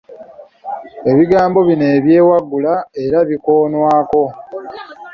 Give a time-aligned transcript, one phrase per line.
[1.11, 4.23] Ebigambo bino ebyewaggula era bikoonwako.